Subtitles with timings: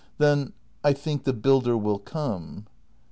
[0.17, 2.65] ]Then I think the builder will come.